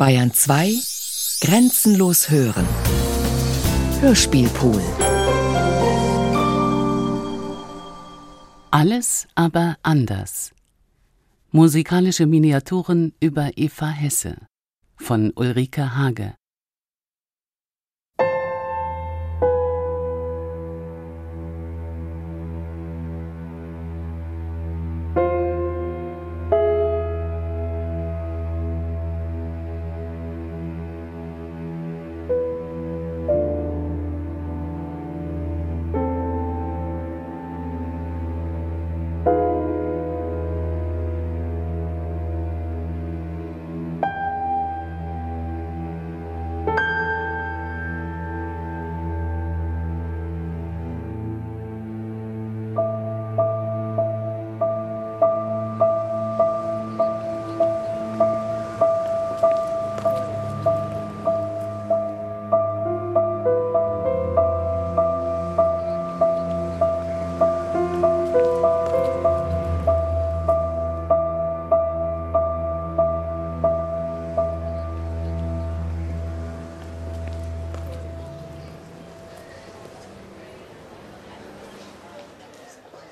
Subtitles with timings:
[0.00, 0.78] Bayern 2
[1.42, 2.66] Grenzenlos hören.
[4.00, 4.80] Hörspielpool.
[8.70, 10.52] Alles aber anders.
[11.50, 14.36] Musikalische Miniaturen über Eva Hesse
[14.96, 16.32] von Ulrike Hage.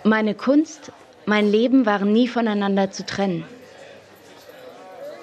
[0.09, 0.91] Meine Kunst,
[1.27, 3.45] mein Leben waren nie voneinander zu trennen.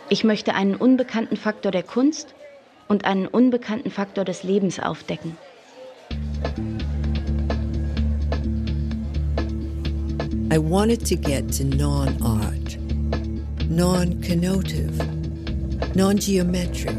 [0.09, 2.36] Ich möchte einen unbekannten Faktor der Kunst
[2.88, 5.38] und einen unbekannten Faktor des Lebens aufdecken.
[10.53, 12.77] I wanted to get to non-art,
[13.67, 14.94] non-connotive,
[15.95, 16.95] non-geometric.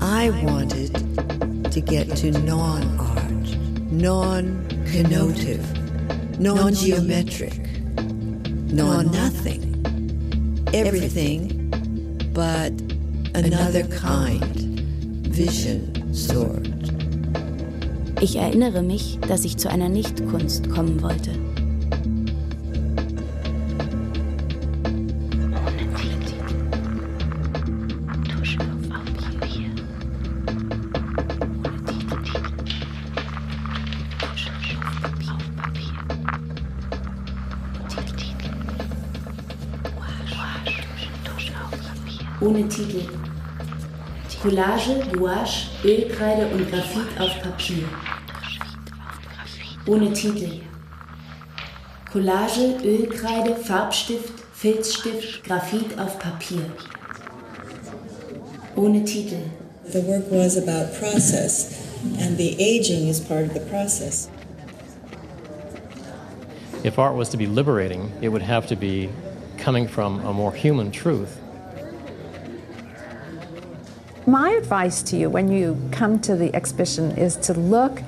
[0.00, 0.92] I wanted
[1.72, 3.09] to get to non-art
[3.90, 5.64] non-connotive,
[6.38, 7.60] non-geometric,
[8.72, 11.70] non-nothing, everything
[12.32, 12.72] but
[13.34, 14.80] another kind,
[15.28, 16.68] vision sort.
[18.20, 21.30] Ich erinnere mich, dass ich zu einer Nichtkunst kommen wollte.
[44.50, 47.84] Collage, Gouache, Ölkreide und Graphit auf Papier.
[49.86, 50.62] Ohne Titel.
[52.12, 56.64] Collage, Ölkreide, Farbstift, Filzstift, Graphit auf Papier.
[58.74, 59.38] Ohne Titel.
[59.92, 61.86] The work was about process,
[62.18, 64.28] and the aging is part of the process.
[66.82, 69.10] If art was to be liberating, it would have to be
[69.58, 71.38] coming from a more human truth
[74.26, 78.02] My advice to you when you come to the exhibition is to look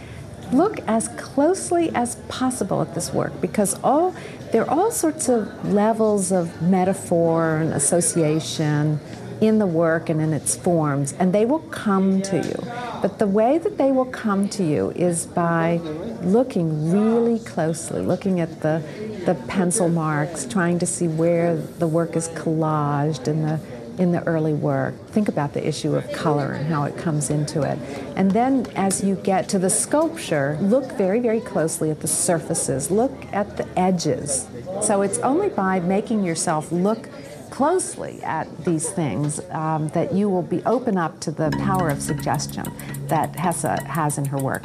[0.52, 4.14] look as closely as possible at this work because all
[4.52, 9.00] there are all sorts of levels of metaphor and association
[9.40, 12.54] in the work and in its forms, and they will come to you.
[13.02, 15.80] But the way that they will come to you is by
[16.22, 18.80] looking really closely, looking at the,
[19.26, 23.60] the pencil marks, trying to see where the work is collaged and the
[23.98, 24.94] in the early work.
[25.08, 27.78] Think about the issue of color and how it comes into it.
[28.16, 32.90] And then as you get to the sculpture, look very, very closely at the surfaces,
[32.90, 34.46] look at the edges.
[34.80, 37.08] So it's only by making yourself look
[37.50, 42.00] closely at these things um, that you will be open up to the power of
[42.00, 42.64] suggestion
[43.08, 44.64] that Hessa has in her work.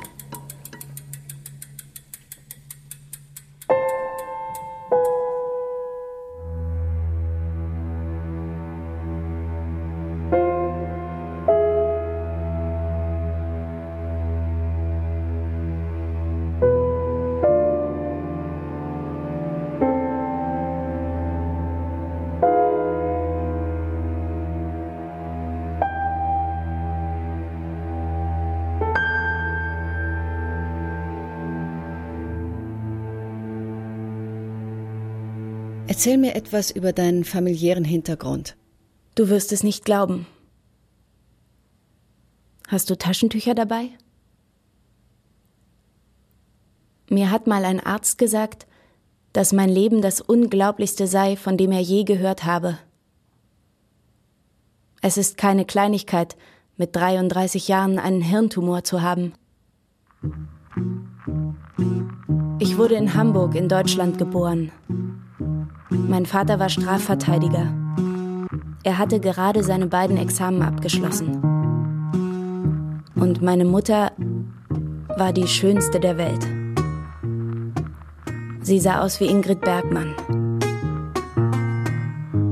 [36.08, 38.56] Erzähl mir etwas über deinen familiären Hintergrund.
[39.16, 40.26] Du wirst es nicht glauben.
[42.70, 43.90] Hast du Taschentücher dabei?
[47.10, 48.68] Mir hat mal ein Arzt gesagt,
[49.34, 52.78] dass mein Leben das Unglaublichste sei, von dem er je gehört habe.
[55.02, 56.38] Es ist keine Kleinigkeit,
[56.78, 59.34] mit 33 Jahren einen Hirntumor zu haben.
[62.60, 64.72] Ich wurde in Hamburg in Deutschland geboren.
[65.90, 67.68] Mein Vater war Strafverteidiger.
[68.84, 71.42] Er hatte gerade seine beiden Examen abgeschlossen.
[73.16, 74.12] Und meine Mutter
[75.18, 76.46] war die schönste der Welt.
[78.62, 80.14] Sie sah aus wie Ingrid Bergmann.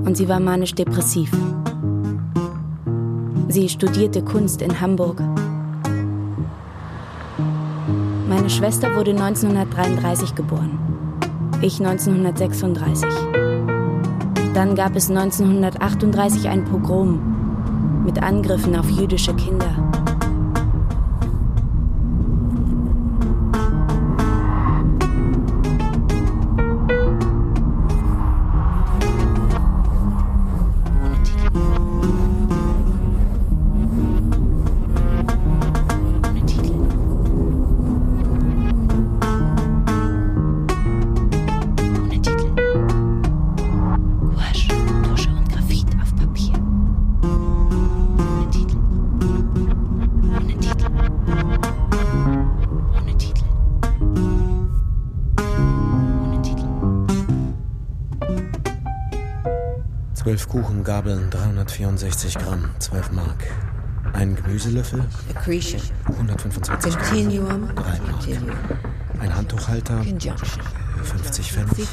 [0.05, 1.31] Und sie war manisch-depressiv.
[3.49, 5.21] Sie studierte Kunst in Hamburg.
[8.29, 10.94] Meine Schwester wurde 1933 geboren.
[11.61, 13.09] Ich 1936.
[14.53, 20.04] Dann gab es 1938 ein Pogrom mit Angriffen auf jüdische Kinder.
[60.83, 63.43] Gabeln 364 Gramm, 12 Mark.
[64.13, 65.03] Ein Gemüselöffel,
[65.35, 65.81] Accretion.
[66.07, 67.47] 125 Continuum.
[67.47, 68.57] Gramm, 3 Mark.
[69.19, 70.63] Ein Handtuchhalter, Conjunction.
[71.03, 71.87] 50 Pfennig.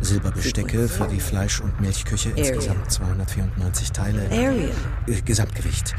[0.00, 4.28] Silberbestecke für die Fleisch- und Milchküche, insgesamt 294 Teile.
[5.24, 5.94] Gesamtgewicht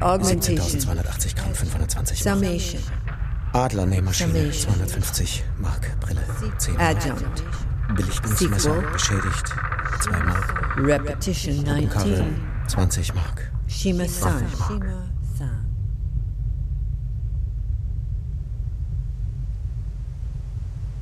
[0.00, 0.80] Augmentation.
[0.80, 2.42] 17.280 Gramm, 520 Mark.
[3.52, 4.74] Adlernähmaschine, Summation.
[4.74, 6.00] 250 Mark.
[6.00, 6.22] Brille,
[6.58, 6.96] 10 Mark.
[6.96, 7.42] Adjunct.
[7.94, 8.92] Belichtungsmesser, Sequel.
[8.92, 9.54] beschädigt,
[10.00, 10.55] 2 Mark.
[10.78, 12.36] Repetition Karre, 19.
[12.68, 13.50] 20 Mark.
[13.66, 14.42] Shima San.
[14.42, 14.68] Mark.
[14.68, 15.08] Shima
[15.38, 15.66] San.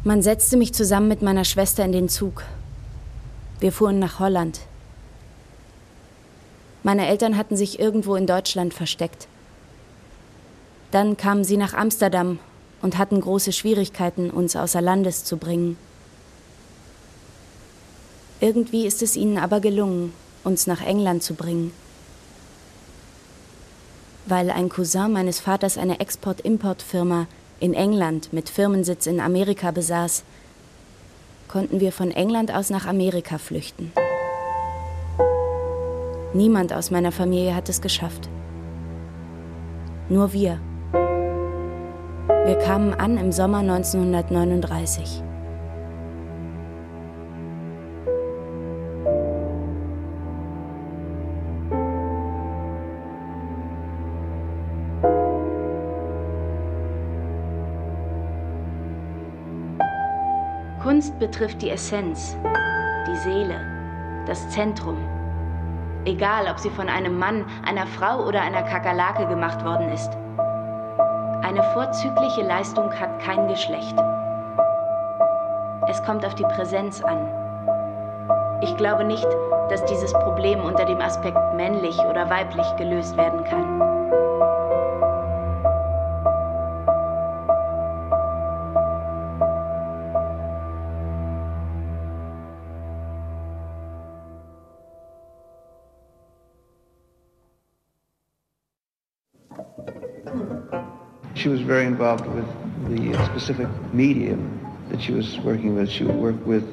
[0.04, 2.44] Man setzte mich zusammen mit meiner Schwester in den Zug.
[3.58, 4.60] Wir fuhren nach Holland.
[6.84, 9.26] Meine Eltern hatten sich irgendwo in Deutschland versteckt.
[10.92, 12.38] Dann kamen sie nach Amsterdam
[12.80, 15.76] und hatten große Schwierigkeiten, uns außer Landes zu bringen.
[18.40, 21.72] Irgendwie ist es ihnen aber gelungen, uns nach England zu bringen.
[24.26, 27.26] Weil ein Cousin meines Vaters eine Export-Import-Firma
[27.60, 30.24] in England mit Firmensitz in Amerika besaß,
[31.48, 33.92] konnten wir von England aus nach Amerika flüchten.
[36.32, 38.28] Niemand aus meiner Familie hat es geschafft.
[40.08, 40.58] Nur wir.
[40.92, 45.22] Wir kamen an im Sommer 1939.
[61.04, 62.34] Kunst betrifft die Essenz,
[63.06, 63.60] die Seele,
[64.26, 64.96] das Zentrum.
[66.06, 70.10] Egal, ob sie von einem Mann, einer Frau oder einer Kakerlake gemacht worden ist.
[71.42, 73.94] Eine vorzügliche Leistung hat kein Geschlecht.
[75.88, 77.28] Es kommt auf die Präsenz an.
[78.62, 79.28] Ich glaube nicht,
[79.68, 83.93] dass dieses Problem unter dem Aspekt männlich oder weiblich gelöst werden kann.
[101.44, 102.46] She was very involved with
[102.88, 105.90] the specific medium that she was working with.
[105.90, 106.64] She would work with,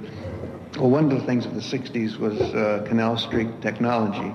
[0.77, 4.33] well, one of the things of the 60s was uh, canal Street technology.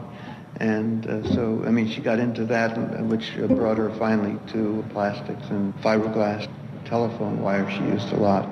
[0.61, 4.85] And uh, so, I mean, she got into that, which uh, brought her finally to
[4.91, 6.47] plastics and fiberglass
[6.85, 8.47] telephone wire she used a lot.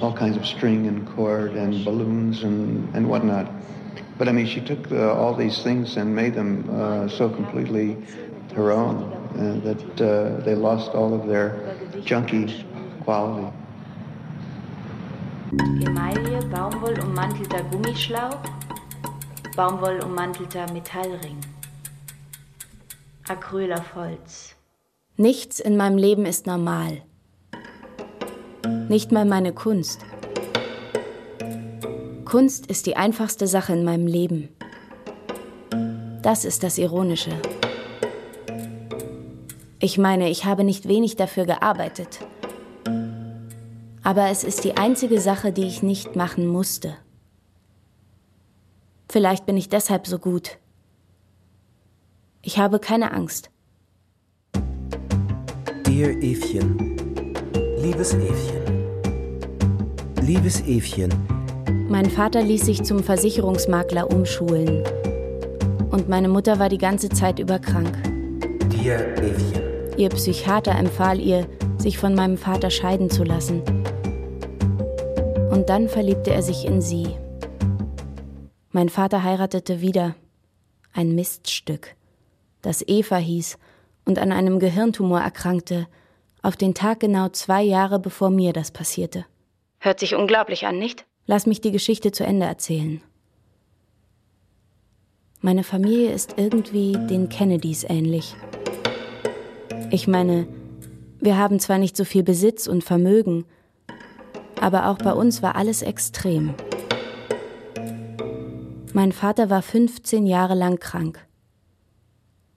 [0.00, 3.50] All kinds of string and cord and balloons and, and whatnot.
[4.16, 7.96] But I mean, she took uh, all these things and made them uh, so completely
[8.54, 12.64] her own uh, that uh, they lost all of their junky
[13.04, 13.46] quality.
[15.52, 18.38] Emaille, baumwollummantelter Gummischlauch,
[19.56, 21.38] baumwollummantelter Metallring.
[23.28, 24.54] Acryl auf Holz.
[25.16, 27.02] Nichts in meinem Leben ist normal.
[28.88, 30.00] Nicht mal meine Kunst.
[32.24, 34.48] Kunst ist die einfachste Sache in meinem Leben.
[36.22, 37.32] Das ist das Ironische.
[39.82, 42.20] Ich meine, ich habe nicht wenig dafür gearbeitet.
[44.02, 46.96] Aber es ist die einzige Sache, die ich nicht machen musste.
[49.10, 50.58] Vielleicht bin ich deshalb so gut.
[52.42, 53.50] Ich habe keine Angst.
[55.86, 56.96] Dear Evchen,
[57.78, 58.62] liebes Evchen,
[60.22, 61.10] liebes Evchen,
[61.88, 64.84] Mein Vater ließ sich zum Versicherungsmakler umschulen.
[66.06, 67.98] meine Mutter war die ganze Zeit über krank.
[68.68, 69.69] Dear Evchen.
[70.00, 73.60] Ihr Psychiater empfahl ihr, sich von meinem Vater scheiden zu lassen.
[75.50, 77.18] Und dann verliebte er sich in sie.
[78.70, 80.16] Mein Vater heiratete wieder.
[80.94, 81.96] Ein Miststück,
[82.62, 83.58] das Eva hieß
[84.06, 85.86] und an einem Gehirntumor erkrankte,
[86.40, 89.26] auf den Tag genau zwei Jahre bevor mir das passierte.
[89.80, 91.04] Hört sich unglaublich an, nicht?
[91.26, 93.02] Lass mich die Geschichte zu Ende erzählen.
[95.42, 98.34] Meine Familie ist irgendwie den Kennedys ähnlich.
[99.92, 100.46] Ich meine,
[101.18, 103.44] wir haben zwar nicht so viel Besitz und Vermögen,
[104.60, 106.54] aber auch bei uns war alles extrem.
[108.92, 111.26] Mein Vater war 15 Jahre lang krank.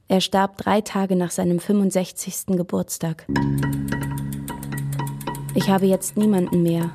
[0.07, 2.55] Er starb drei Tage nach seinem 65.
[2.57, 3.25] Geburtstag.
[5.55, 6.91] Ich habe jetzt niemanden mehr.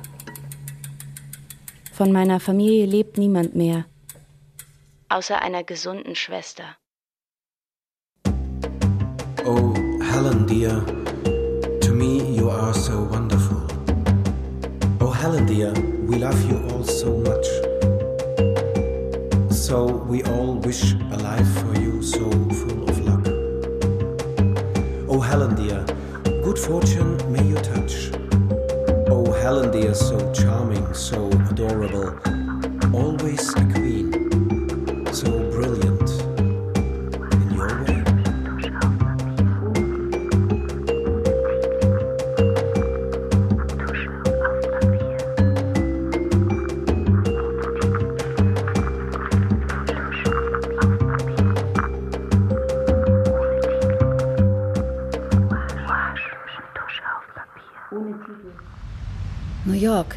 [1.91, 3.85] Von meiner Familie lebt niemand mehr.
[5.09, 6.77] Außer einer gesunden Schwester.
[9.45, 9.73] Oh,
[10.19, 10.81] Helen, dear,
[11.79, 13.65] to me you are so wonderful.
[14.99, 15.71] Oh, Helen, dear,
[16.09, 17.47] we love you all so much.
[19.49, 23.25] So we all wish a life for you so full of luck.
[25.07, 25.85] Oh, Helen, dear,
[26.43, 28.11] good fortune may you touch.
[29.07, 32.09] Oh, Helen, dear, so charming, so adorable,
[32.93, 33.63] always a
[59.65, 60.15] New York,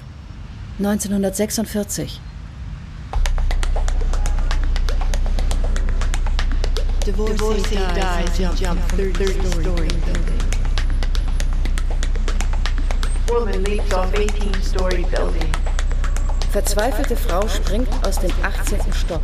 [0.79, 2.21] 1946.
[7.05, 10.39] Divorcee, dies and jump from 30-story building.
[13.29, 15.53] Woman leaps off 18-story building.
[16.53, 18.93] Verzweifelte Frau springt aus dem 18.
[18.93, 19.23] Stock.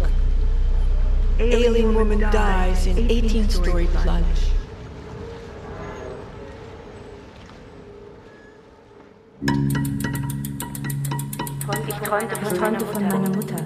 [1.38, 4.57] Alien woman dies in 18-story plunge.
[12.52, 13.56] Träumte, ich träumte von meiner Mutter.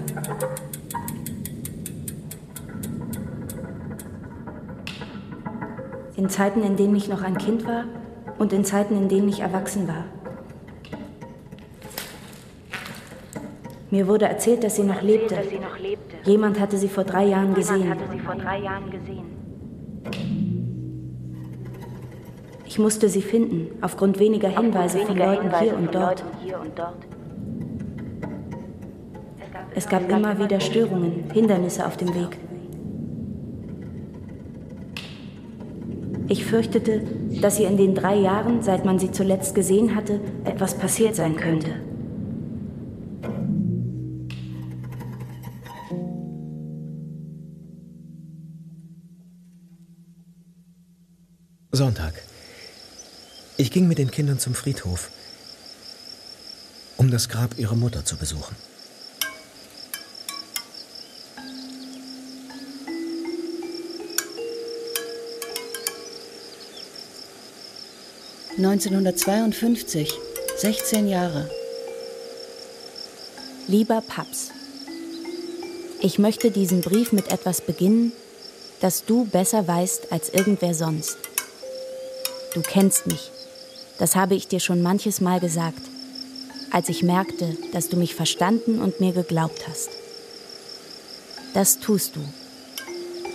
[6.16, 7.84] In Zeiten, in denen ich noch ein Kind war
[8.38, 10.04] und in Zeiten, in denen ich erwachsen war.
[13.90, 15.36] Mir wurde erzählt, dass sie noch lebte.
[16.24, 17.92] Jemand hatte sie vor drei Jahren gesehen.
[22.64, 26.24] Ich musste sie finden, aufgrund weniger Hinweise von Leuten hier und dort.
[29.74, 32.36] Es gab immer wieder Störungen, Hindernisse auf dem Weg.
[36.28, 37.02] Ich fürchtete,
[37.40, 41.36] dass ihr in den drei Jahren, seit man sie zuletzt gesehen hatte, etwas passiert sein
[41.36, 41.70] könnte.
[51.70, 52.14] Sonntag.
[53.56, 55.10] Ich ging mit den Kindern zum Friedhof,
[56.98, 58.54] um das Grab ihrer Mutter zu besuchen.
[68.62, 70.12] ...1952,
[70.56, 71.50] 16 Jahre.
[73.66, 74.50] Lieber Paps,
[76.00, 78.12] ich möchte diesen Brief mit etwas beginnen,
[78.80, 81.16] das du besser weißt als irgendwer sonst.
[82.54, 83.32] Du kennst mich.
[83.98, 85.82] Das habe ich dir schon manches Mal gesagt,
[86.70, 89.90] als ich merkte, dass du mich verstanden und mir geglaubt hast.
[91.52, 92.20] Das tust du.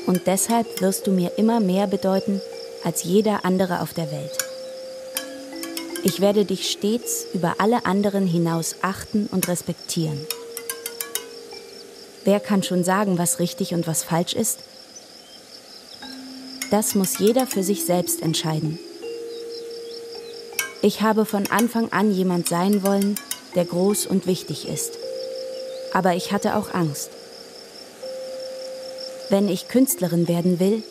[0.05, 2.39] Und deshalb wirst du mir immer mehr bedeuten
[2.86, 4.46] als jeder andere auf der Welt.
[6.03, 10.19] Ich werde dich stets über alle anderen hinaus achten und respektieren.
[12.23, 14.59] Wer kann schon sagen, was richtig und was falsch ist?
[16.71, 18.79] Das muss jeder für sich selbst entscheiden.
[20.81, 23.15] Ich habe von Anfang an jemand sein wollen,
[23.55, 24.93] der groß und wichtig ist.
[25.93, 27.09] Aber ich hatte auch Angst.
[29.29, 30.83] Wenn ich Künstlerin werden will,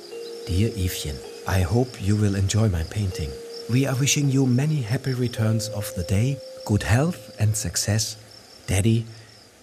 [0.49, 1.17] Dear Evchen,
[1.49, 3.31] I hope you will enjoy my painting.
[3.69, 8.17] We are wishing you many happy returns of the day, good health and success,
[8.69, 9.05] Daddy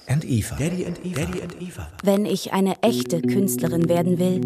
[0.10, 0.58] and Eva.
[0.60, 1.22] Daddy and Eva.
[1.22, 1.88] Daddy and Eva.
[2.04, 4.42] wenn ich eine echte Künstlerin werden will,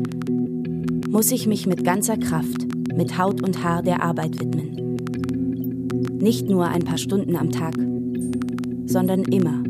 [1.10, 4.98] muss ich mich mit ganzer Kraft, mit Haut und Haar der Arbeit widmen.
[6.22, 7.74] Nicht nur ein paar Stunden am Tag,
[8.86, 9.64] sondern immer.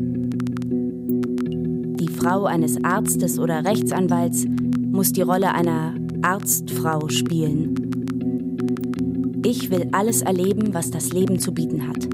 [1.98, 4.44] Die Frau eines Arztes oder Rechtsanwalts
[4.90, 7.77] muss die Rolle einer Arztfrau spielen.
[9.50, 12.06] Ich will alles erleben, was das Leben zu bieten hat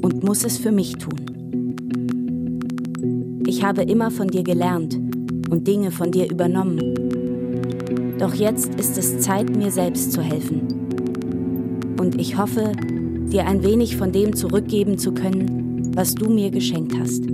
[0.00, 1.20] und muss es für mich tun.
[3.46, 4.98] Ich habe immer von dir gelernt
[5.50, 6.80] und Dinge von dir übernommen.
[8.18, 10.62] Doch jetzt ist es Zeit, mir selbst zu helfen.
[12.00, 12.72] Und ich hoffe,
[13.30, 17.24] dir ein wenig von dem zurückgeben zu können, was du mir geschenkt hast.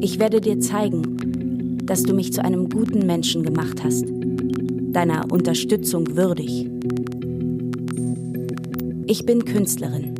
[0.00, 4.04] Ich werde dir zeigen, dass du mich zu einem guten Menschen gemacht hast,
[4.92, 6.70] deiner Unterstützung würdig.
[9.06, 10.14] Ich bin Künstlerin.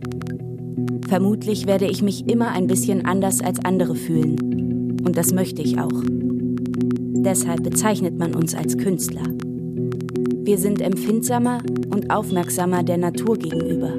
[1.08, 5.00] Vermutlich werde ich mich immer ein bisschen anders als andere fühlen.
[5.06, 6.02] Und das möchte ich auch.
[6.04, 9.24] Deshalb bezeichnet man uns als Künstler.
[10.44, 11.62] Wir sind empfindsamer
[11.94, 13.94] und aufmerksamer der Natur gegenüber.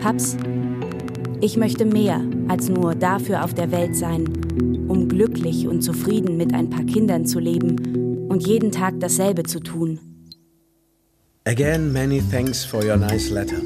[0.00, 0.36] Paps,
[1.40, 4.24] ich möchte mehr als nur dafür auf der Welt sein,
[4.88, 9.60] um glücklich und zufrieden mit ein paar Kindern zu leben und jeden Tag dasselbe zu
[9.60, 10.00] tun.
[11.46, 13.60] Again, many thanks for your nice letter.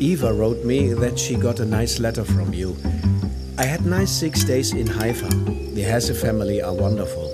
[0.00, 2.74] Eva wrote me that she got a nice letter from you.
[3.58, 5.28] I had nice six days in Haifa.
[5.74, 7.30] The Hesse family are wonderful.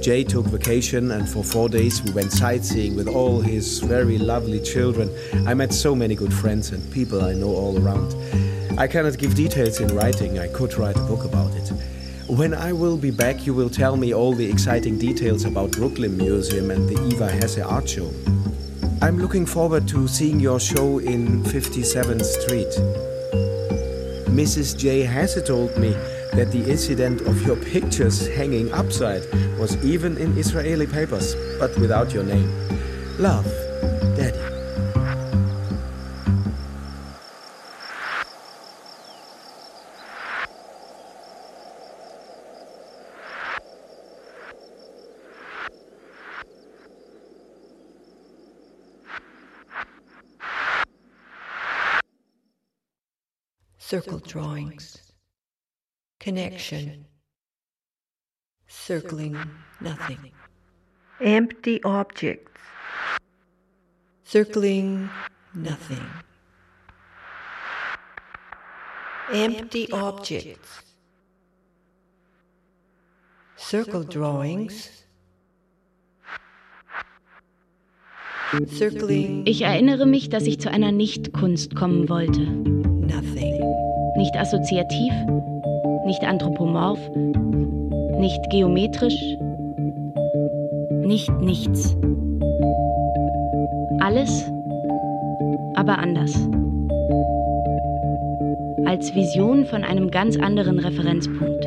[0.00, 4.60] Jay took vacation, and for four days we went sightseeing with all his very lovely
[4.60, 5.10] children.
[5.48, 8.14] I met so many good friends and people I know all around.
[8.78, 11.72] I cannot give details in writing, I could write a book about it.
[12.28, 16.16] When I will be back, you will tell me all the exciting details about Brooklyn
[16.16, 18.08] Museum and the Eva Hesse Art Show.
[19.02, 22.68] I'm looking forward to seeing your show in 57th Street.
[24.30, 24.78] Mrs.
[24.78, 25.00] J.
[25.00, 25.90] Hesse told me
[26.34, 29.26] that the incident of your pictures hanging upside
[29.58, 32.48] was even in Israeli papers, but without your name.
[33.18, 33.46] Love,
[34.14, 34.41] Daddy.
[53.92, 55.12] Circle drawings.
[56.18, 57.04] Connection.
[58.66, 59.36] Circling
[59.82, 60.32] nothing.
[61.20, 62.58] Empty objects.
[64.24, 65.10] Circling
[65.52, 66.06] nothing.
[69.30, 70.70] Empty objects.
[73.58, 75.04] Circle drawings.
[78.74, 82.71] Circling Ich erinnere mich, dass ich zu einer Nicht-Kunst kommen wollte.
[84.22, 85.12] Nicht assoziativ,
[86.06, 87.10] nicht anthropomorph,
[88.20, 89.36] nicht geometrisch,
[91.04, 91.96] nicht nichts.
[93.98, 94.48] Alles,
[95.74, 96.36] aber anders.
[98.84, 101.66] Als Vision von einem ganz anderen Referenzpunkt.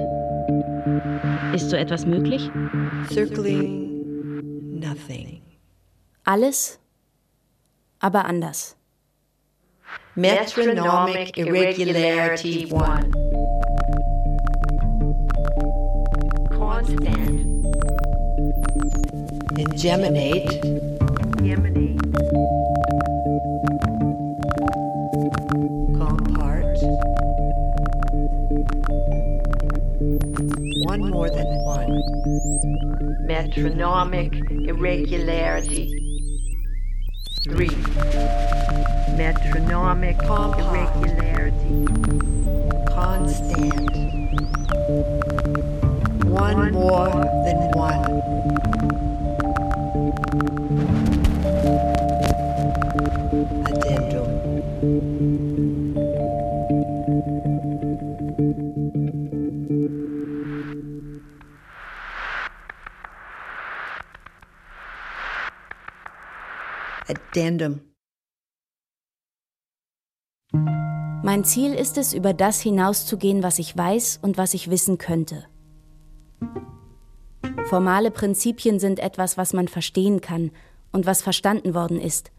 [1.53, 2.49] Ist so etwas möglich?
[3.11, 5.41] Circling nothing.
[6.23, 6.79] Alles,
[7.99, 8.77] aber anders.
[10.17, 13.11] Metronomic irregularity 1.
[16.51, 17.65] Constant.
[19.57, 20.61] Ingeminate.
[25.99, 26.77] Compart.
[30.85, 31.91] One more than one.
[33.27, 34.33] Metronomic
[34.65, 35.91] irregularity
[37.43, 38.94] 3.
[39.17, 41.85] Metronomic irregularity.
[42.93, 43.89] Constant.
[46.25, 47.09] One more
[47.45, 48.03] than one.
[53.71, 54.25] Addendum.
[67.07, 67.94] Addendum.
[71.25, 75.45] Mein Ziel ist es, über das hinauszugehen, was ich weiß und was ich wissen könnte.
[77.65, 80.51] Formale Prinzipien sind etwas, was man verstehen kann
[80.91, 82.31] und was verstanden worden ist.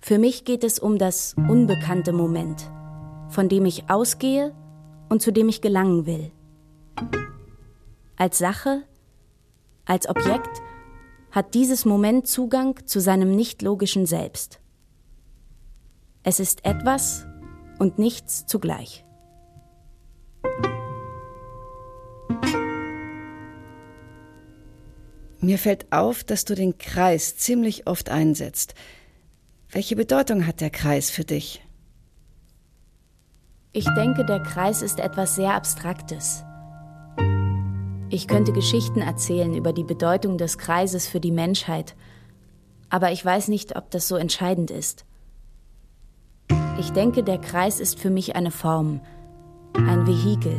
[0.00, 2.70] Für mich geht es um das unbekannte Moment,
[3.30, 4.54] von dem ich ausgehe
[5.08, 6.32] und zu dem ich gelangen will.
[8.16, 8.82] Als Sache,
[9.86, 10.60] als Objekt
[11.30, 14.59] hat dieses Moment Zugang zu seinem nicht logischen Selbst.
[16.22, 17.26] Es ist etwas
[17.78, 19.06] und nichts zugleich.
[25.40, 28.74] Mir fällt auf, dass du den Kreis ziemlich oft einsetzt.
[29.70, 31.64] Welche Bedeutung hat der Kreis für dich?
[33.72, 36.44] Ich denke, der Kreis ist etwas sehr Abstraktes.
[38.10, 41.94] Ich könnte Geschichten erzählen über die Bedeutung des Kreises für die Menschheit,
[42.90, 45.06] aber ich weiß nicht, ob das so entscheidend ist.
[46.78, 49.00] Ich denke, der Kreis ist für mich eine Form,
[49.74, 50.56] ein Vehikel.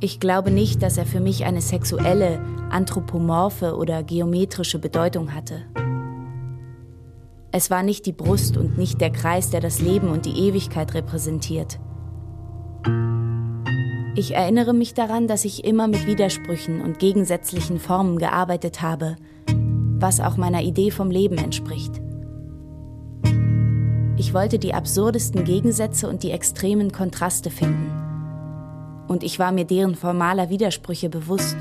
[0.00, 5.62] Ich glaube nicht, dass er für mich eine sexuelle, anthropomorphe oder geometrische Bedeutung hatte.
[7.52, 10.92] Es war nicht die Brust und nicht der Kreis, der das Leben und die Ewigkeit
[10.92, 11.78] repräsentiert.
[14.16, 20.20] Ich erinnere mich daran, dass ich immer mit Widersprüchen und gegensätzlichen Formen gearbeitet habe, was
[20.20, 22.03] auch meiner Idee vom Leben entspricht.
[24.16, 27.90] Ich wollte die absurdesten Gegensätze und die extremen Kontraste finden.
[29.08, 31.56] Und ich war mir deren formaler Widersprüche bewusst.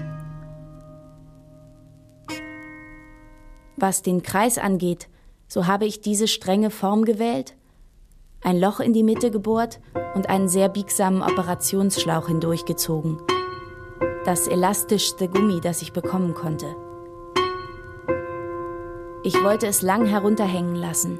[3.75, 5.09] Was den Kreis angeht,
[5.47, 7.55] so habe ich diese strenge Form gewählt,
[8.43, 9.79] ein Loch in die Mitte gebohrt
[10.13, 13.17] und einen sehr biegsamen Operationsschlauch hindurchgezogen.
[14.25, 16.67] Das elastischste Gummi, das ich bekommen konnte.
[19.23, 21.19] Ich wollte es lang herunterhängen lassen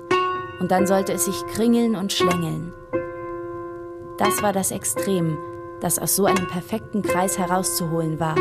[0.64, 2.72] und dann sollte es sich kringeln und schlängeln.
[4.18, 5.38] Das war das Extrem,
[5.82, 8.36] das aus so einem perfekten Kreis herauszuholen war.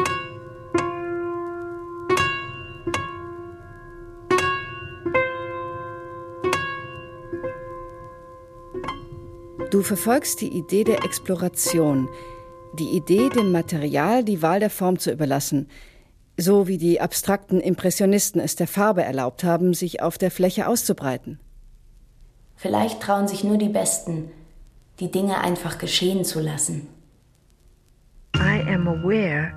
[9.72, 12.08] Du verfolgst die Idee der Exploration,
[12.78, 15.68] die Idee, dem Material die Wahl der Form zu überlassen,
[16.36, 21.40] so wie die abstrakten Impressionisten es der Farbe erlaubt haben, sich auf der Fläche auszubreiten.
[22.62, 24.30] Vielleicht trauen sich nur die Besten,
[25.00, 26.86] die Dinge einfach geschehen zu lassen.
[28.36, 29.52] I am aware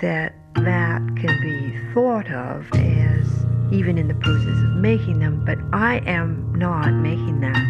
[0.00, 3.28] that that can be thought of as
[3.70, 7.62] even in the process of making them, but I am not making that.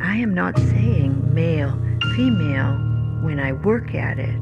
[0.00, 1.76] I am not saying male,
[2.14, 2.78] female
[3.24, 4.40] when I work at it.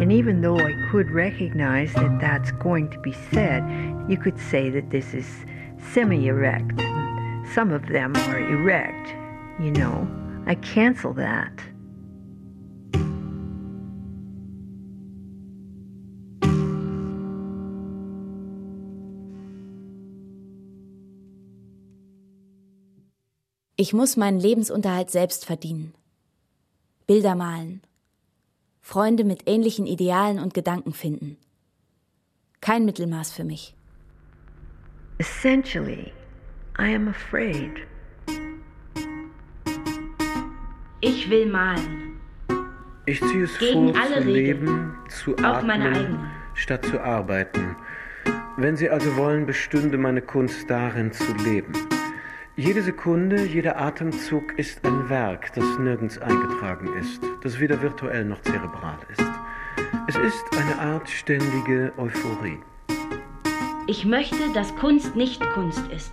[0.00, 3.62] And even though I could recognize that that's going to be said,
[4.08, 5.26] you could say that this is
[5.92, 6.80] semi erect.
[7.54, 9.14] Some of them are erect,
[9.58, 10.06] you know.
[10.46, 11.52] I cancel that.
[23.80, 25.94] Ich muss meinen Lebensunterhalt selbst verdienen.
[27.06, 27.80] Bilder malen.
[28.80, 31.38] Freunde mit ähnlichen Idealen und Gedanken finden.
[32.60, 33.74] Kein Mittelmaß für mich.
[35.18, 36.12] Essentially,
[36.80, 37.72] I am afraid.
[41.00, 42.20] Ich will malen.
[43.06, 44.34] Ich ziehe es Gegen vor, alle zu Regeln.
[44.34, 46.20] leben, zu Auch atmen,
[46.54, 47.74] statt zu arbeiten.
[48.56, 51.72] Wenn Sie also wollen, bestünde meine Kunst darin zu leben.
[52.56, 58.42] Jede Sekunde, jeder Atemzug ist ein Werk, das nirgends eingetragen ist, das weder virtuell noch
[58.42, 59.24] zerebral ist.
[60.08, 62.58] Es ist eine Art ständige Euphorie.
[63.86, 66.12] Ich möchte, dass Kunst nicht Kunst ist.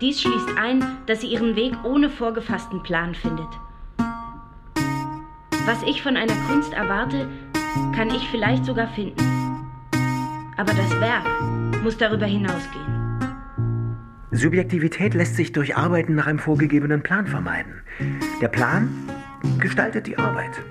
[0.00, 3.48] Dies schließt ein, dass sie ihren Weg ohne vorgefassten Plan findet.
[5.66, 7.28] Was ich von einer Kunst erwarte,
[7.94, 9.20] kann ich vielleicht sogar finden.
[10.56, 11.26] Aber das Werk
[11.82, 12.98] muss darüber hinausgehen.
[14.30, 17.82] Subjektivität lässt sich durch Arbeiten nach einem vorgegebenen Plan vermeiden.
[18.40, 18.88] Der Plan
[19.58, 20.62] gestaltet die Arbeit.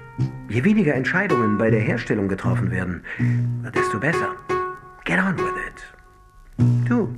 [0.48, 3.04] Je weniger Entscheidungen bei der Herstellung getroffen werden,
[3.76, 4.36] desto besser.
[5.04, 6.88] Get on with it.
[6.88, 7.14] Du.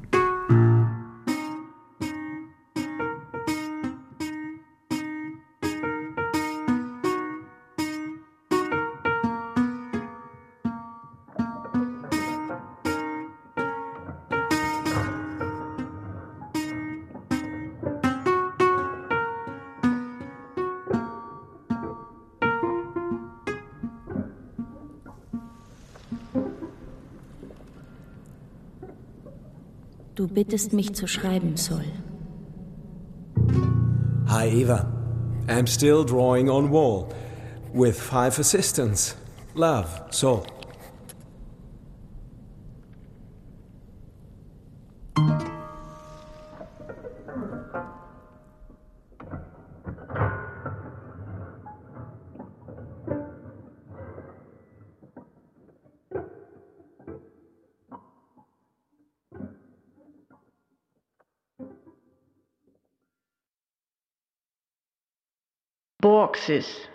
[30.19, 31.86] Du bittest mich zu schreiben, Sol.
[34.27, 34.86] Hi, Eva.
[35.47, 37.08] I'm still drawing on wall
[37.73, 39.15] with five assistants.
[39.55, 40.45] Love, Sol.
[66.49, 66.88] Boxes.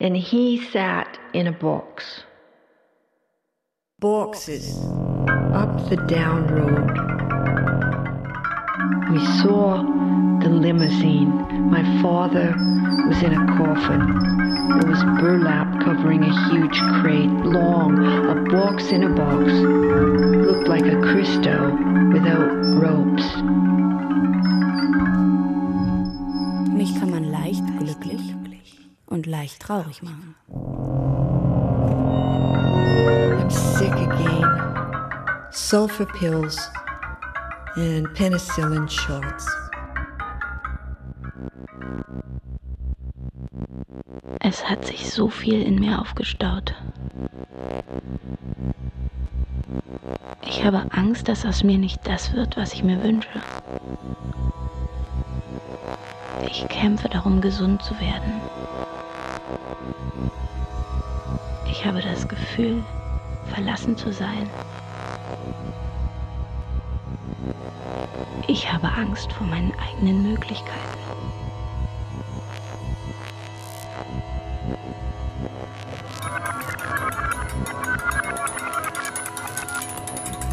[0.00, 2.22] And he sat in a box.
[3.98, 4.76] Boxes.
[5.52, 6.92] Up the down road.
[9.12, 9.82] We saw
[10.42, 11.30] the limousine.
[11.70, 12.54] My father
[13.08, 14.02] was in a coffin.
[14.78, 19.50] There was burlap covering a huge crate, long, a box in a box.
[19.52, 21.76] Looked like a Christo
[22.12, 23.26] without ropes.
[26.76, 27.25] Mich kann man leicht glücklich
[29.16, 30.34] und leicht traurig machen.
[33.40, 34.44] I'm sick again.
[35.50, 36.70] Sulfur pills
[37.76, 39.46] and penicillin shots.
[44.40, 46.74] Es hat sich so viel in mir aufgestaut.
[50.42, 53.28] Ich habe Angst, dass aus mir nicht das wird, was ich mir wünsche.
[56.46, 58.40] Ich kämpfe darum, gesund zu werden.
[61.70, 62.82] Ich habe das Gefühl,
[63.52, 64.50] verlassen zu sein.
[68.48, 70.98] Ich habe Angst vor meinen eigenen Möglichkeiten.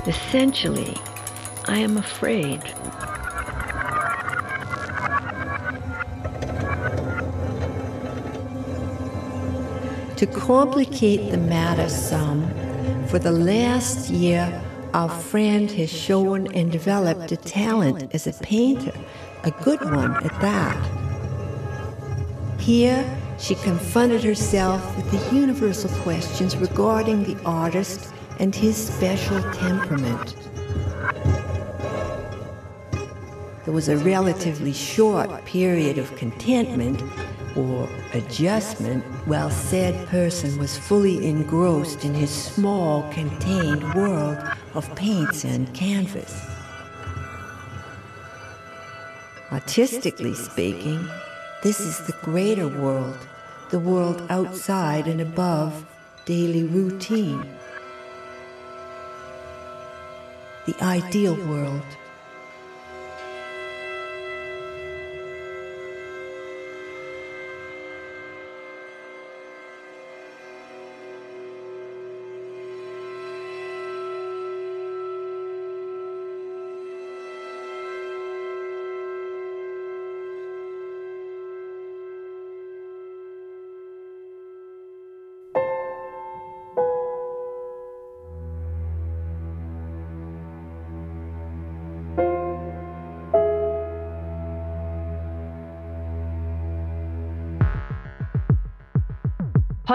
[0.05, 0.95] Essentially,
[1.67, 2.61] I am afraid.
[10.23, 12.47] To complicate the matter some,
[13.07, 18.93] for the last year, our friend has shown and developed a talent as a painter,
[19.43, 20.79] a good one at that.
[22.57, 23.03] Here,
[23.37, 30.37] she confronted herself with the universal questions regarding the artist and his special temperament.
[33.65, 37.01] There was a relatively short period of contentment
[37.55, 44.37] or adjustment while said person was fully engrossed in his small, contained world
[44.73, 46.45] of paints and canvas.
[49.51, 51.07] Artistically speaking,
[51.61, 53.17] this is the greater world,
[53.69, 55.85] the world outside and above
[56.25, 57.45] daily routine.
[60.65, 61.85] The ideal world.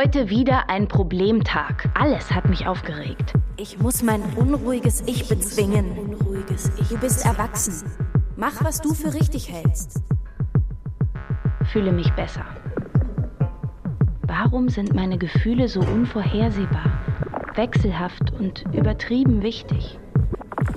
[0.00, 1.90] Heute wieder ein Problemtag.
[1.94, 3.32] Alles hat mich aufgeregt.
[3.56, 6.14] Ich muss mein unruhiges Ich bezwingen.
[6.88, 7.90] Du bist erwachsen.
[8.36, 10.00] Mach, was du für richtig hältst.
[11.72, 12.44] Fühle mich besser.
[14.22, 17.00] Warum sind meine Gefühle so unvorhersehbar,
[17.56, 19.98] wechselhaft und übertrieben wichtig?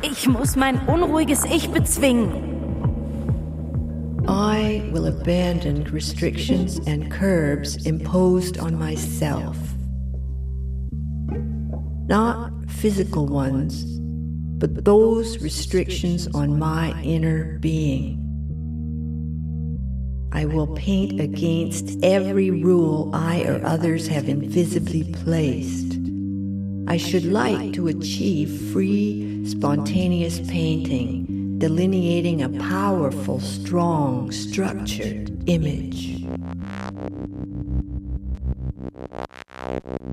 [0.01, 2.50] Ich muss mein unruhiges Ich bezwingen.
[4.91, 9.57] Will abandon restrictions and curbs imposed on myself.
[12.07, 13.85] Not physical ones,
[14.59, 18.17] but those restrictions on my inner being.
[20.33, 25.97] I will paint against every rule I or others have invisibly placed.
[26.87, 31.20] I should like to achieve free, spontaneous painting
[31.61, 36.25] delineating a powerful, strong, structured image.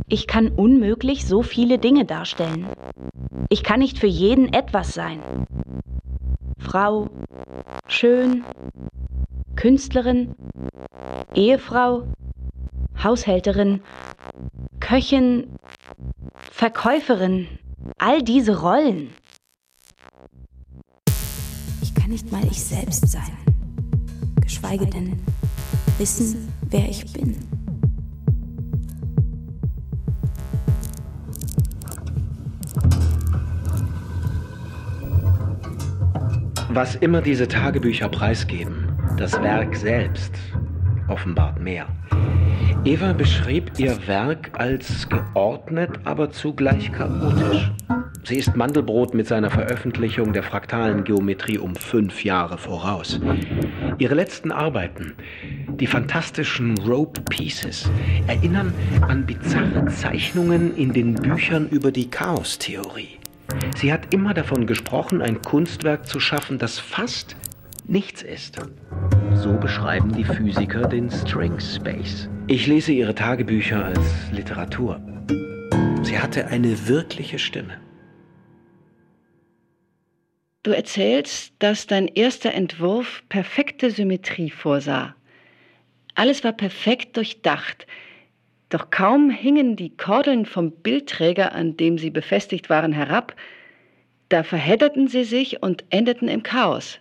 [0.08, 2.66] Ich kann unmöglich so viele Dinge darstellen.
[3.48, 5.22] Ich kann nicht für jeden etwas sein.
[6.58, 7.08] Frau,
[7.86, 8.44] schön,
[9.56, 10.34] Künstlerin,
[11.34, 12.08] Ehefrau,
[13.02, 13.80] Haushälterin,
[14.80, 15.48] Köchin,
[16.52, 17.48] Verkäuferin,
[17.96, 19.14] all diese Rollen
[22.08, 23.36] kann nicht mal ich selbst sein,
[24.40, 25.18] geschweige denn
[25.98, 27.36] wissen, wer ich bin.
[36.70, 40.32] Was immer diese Tagebücher preisgeben, das Werk selbst
[41.08, 41.86] offenbart mehr.
[42.84, 47.70] Eva beschrieb ihr Werk als geordnet, aber zugleich chaotisch.
[48.24, 53.20] Sie ist Mandelbrot mit seiner Veröffentlichung der fraktalen Geometrie um fünf Jahre voraus.
[53.98, 55.14] Ihre letzten Arbeiten,
[55.68, 57.90] die fantastischen Rope Pieces,
[58.26, 63.18] erinnern an bizarre Zeichnungen in den Büchern über die Chaostheorie.
[63.76, 67.34] Sie hat immer davon gesprochen, ein Kunstwerk zu schaffen, das fast
[67.86, 68.56] nichts ist.
[69.34, 72.28] So beschreiben die Physiker den String Space.
[72.50, 75.02] Ich lese ihre Tagebücher als Literatur.
[76.02, 77.78] Sie hatte eine wirkliche Stimme.
[80.62, 85.14] Du erzählst, dass dein erster Entwurf perfekte Symmetrie vorsah.
[86.14, 87.86] Alles war perfekt durchdacht,
[88.70, 93.36] doch kaum hingen die Kordeln vom Bildträger, an dem sie befestigt waren, herab,
[94.30, 96.98] da verhedderten sie sich und endeten im Chaos.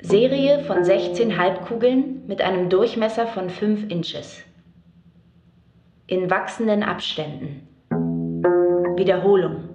[0.00, 4.44] Serie von 16 Halbkugeln mit einem Durchmesser von 5 Inches.
[6.06, 7.66] In wachsenden Abständen.
[8.96, 9.68] Wiederholung.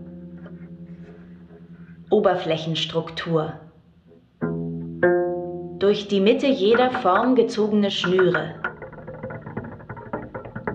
[2.10, 3.52] Oberflächenstruktur.
[5.80, 8.56] Durch die Mitte jeder Form gezogene Schnüre.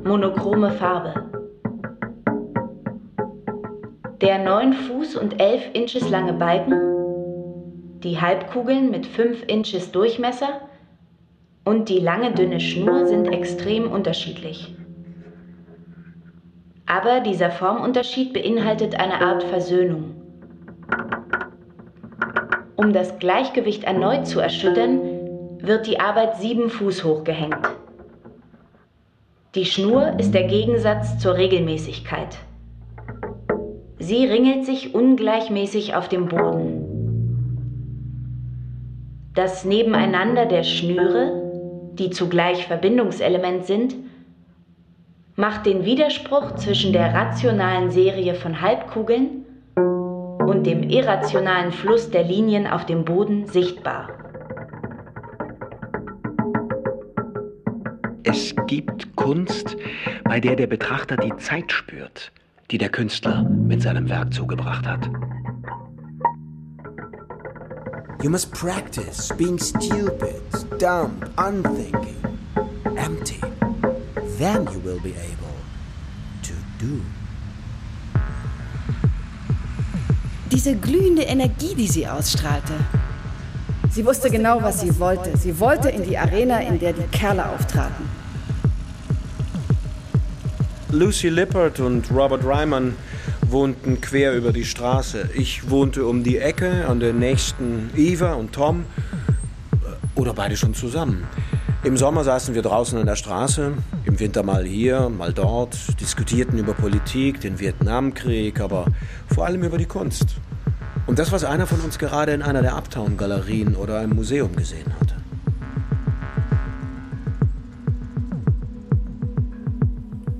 [0.04, 1.14] Monochrome Farbe.
[4.20, 6.97] Der 9 Fuß und 11 Inches lange Balken
[8.02, 10.60] die Halbkugeln mit 5 Inches Durchmesser
[11.64, 14.74] und die lange dünne Schnur sind extrem unterschiedlich.
[16.86, 20.14] Aber dieser Formunterschied beinhaltet eine Art Versöhnung.
[22.76, 25.00] Um das Gleichgewicht erneut zu erschüttern,
[25.60, 27.68] wird die Arbeit sieben Fuß hoch gehängt.
[29.54, 32.38] Die Schnur ist der Gegensatz zur Regelmäßigkeit.
[33.98, 36.87] Sie ringelt sich ungleichmäßig auf dem Boden.
[39.38, 43.94] Das Nebeneinander der Schnüre, die zugleich Verbindungselement sind,
[45.36, 49.46] macht den Widerspruch zwischen der rationalen Serie von Halbkugeln
[49.76, 54.08] und dem irrationalen Fluss der Linien auf dem Boden sichtbar.
[58.24, 59.76] Es gibt Kunst,
[60.24, 62.32] bei der der Betrachter die Zeit spürt,
[62.72, 65.08] die der Künstler mit seinem Werk zugebracht hat.
[68.20, 70.42] You must practice being stupid,
[70.76, 72.20] dumb, unthinking,
[72.96, 73.40] empty.
[74.38, 75.54] Then you will be able
[76.42, 77.00] to do.
[80.50, 82.72] Diese glühende Energie, die sie ausstrahlte.
[83.90, 85.36] Sie wusste genau, was sie wollte.
[85.36, 88.08] Sie wollte in die Arena, in der die Kerle auftraten.
[90.90, 92.96] Lucy Lippert und Robert Ryman
[93.50, 95.30] wohnten quer über die Straße.
[95.34, 98.84] Ich wohnte um die Ecke an der nächsten Eva und Tom.
[100.14, 101.24] Oder beide schon zusammen.
[101.84, 103.72] Im Sommer saßen wir draußen an der Straße,
[104.04, 108.86] im Winter mal hier, mal dort, diskutierten über Politik, den Vietnamkrieg, aber
[109.32, 110.26] vor allem über die Kunst.
[111.06, 114.92] Und das, was einer von uns gerade in einer der Uptown-Galerien oder im Museum gesehen
[115.00, 115.14] hatte.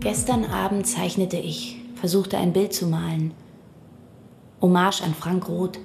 [0.00, 3.32] Gestern Abend zeichnete ich versuchte ein Bild zu malen.
[4.61, 5.78] Hommage an Frank Roth,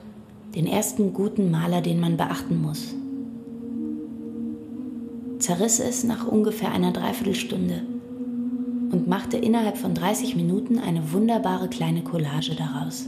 [0.56, 2.94] den ersten guten Maler, den man beachten muss.
[5.40, 7.82] Zerriss es nach ungefähr einer Dreiviertelstunde
[8.92, 13.08] und machte innerhalb von 30 Minuten eine wunderbare kleine Collage daraus.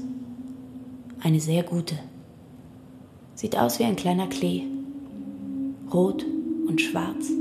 [1.21, 1.95] Eine sehr gute.
[3.35, 4.63] Sieht aus wie ein kleiner Klee.
[5.93, 6.25] Rot
[6.67, 7.31] und schwarz.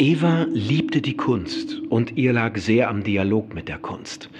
[0.00, 4.30] Eva liebte die Kunst und ihr lag sehr am Dialog mit der Kunst.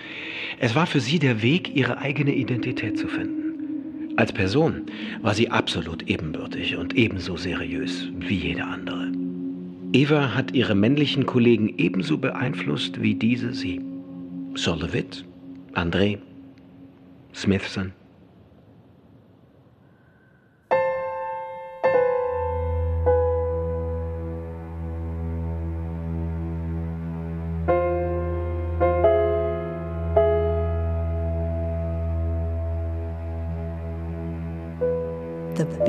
[0.59, 4.17] Es war für sie der Weg, ihre eigene Identität zu finden.
[4.17, 4.87] Als Person
[5.21, 9.13] war sie absolut ebenbürtig und ebenso seriös wie jede andere.
[9.93, 13.83] Eva hat ihre männlichen Kollegen ebenso beeinflusst wie diese sie.
[14.55, 15.27] Solowit,
[15.75, 16.17] André,
[17.35, 17.93] Smithson.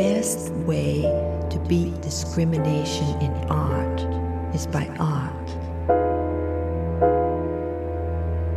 [0.01, 1.03] Best way
[1.51, 4.01] to beat discrimination in art
[4.55, 5.49] is by art.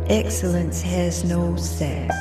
[0.09, 2.15] Excellence has no sex.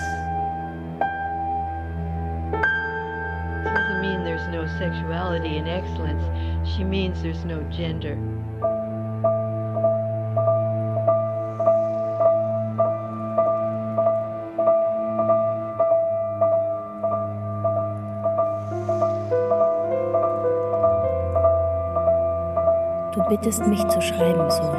[3.64, 6.24] Doesn't mean there's no sexuality in excellence.
[6.76, 8.18] She means there's no gender.
[23.36, 24.76] Bittest mich zu schreiben, Sol.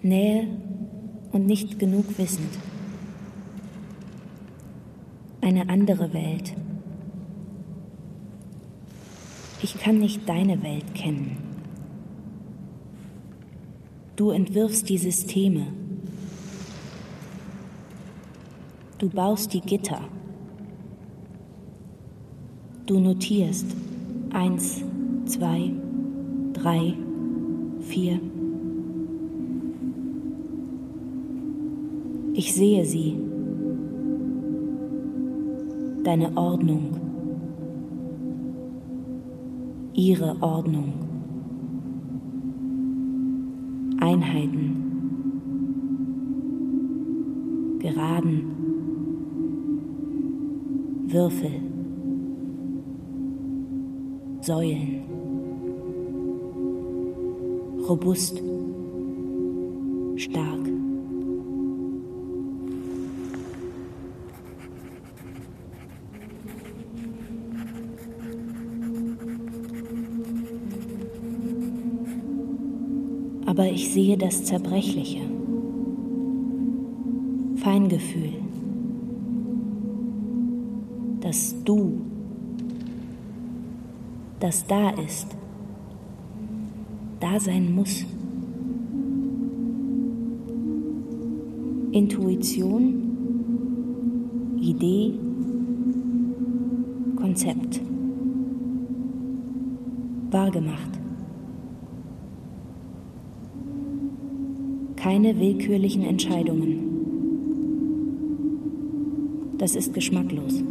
[0.00, 0.46] Nähe
[1.32, 2.58] und nicht genug wissend.
[5.42, 6.54] Eine andere Welt.
[9.60, 11.51] Ich kann nicht deine Welt kennen.
[14.14, 15.68] Du entwirfst die Systeme.
[18.98, 20.00] Du baust die Gitter.
[22.84, 23.66] Du notierst
[24.32, 24.82] eins,
[25.24, 25.72] zwei,
[26.52, 26.94] drei,
[27.80, 28.20] vier.
[32.34, 33.16] Ich sehe sie.
[36.04, 36.96] Deine Ordnung.
[39.94, 41.11] Ihre Ordnung.
[44.02, 44.74] Einheiten.
[47.78, 48.42] Geraden.
[51.06, 51.52] Würfel.
[54.40, 55.04] Säulen.
[57.88, 58.42] Robust.
[60.16, 60.71] Stark.
[73.52, 75.20] Aber ich sehe das Zerbrechliche.
[77.56, 78.32] Feingefühl.
[81.20, 82.00] Das Du,
[84.40, 85.36] das da ist,
[87.20, 88.06] da sein muss.
[91.92, 93.02] Intuition,
[94.62, 95.12] Idee,
[97.16, 97.82] Konzept.
[100.30, 101.01] Wahrgemacht.
[105.02, 106.78] Keine willkürlichen Entscheidungen.
[109.58, 110.62] Das ist geschmacklos.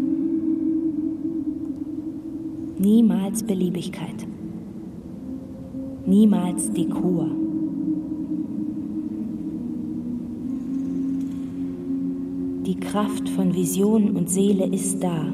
[2.77, 4.25] Niemals Beliebigkeit.
[6.05, 7.27] Niemals Dekor.
[12.65, 15.25] Die Kraft von Vision und Seele ist da,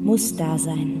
[0.00, 0.99] muss da sein.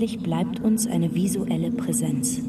[0.00, 2.40] Letztendlich bleibt uns eine visuelle Präsenz.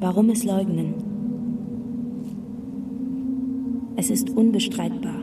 [0.00, 0.92] Warum es leugnen?
[3.96, 5.22] Es ist unbestreitbar.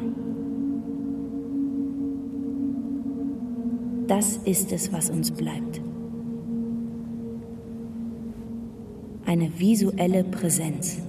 [4.08, 5.87] Das ist es, was uns bleibt.
[9.28, 11.02] Eine visuelle Präsenz.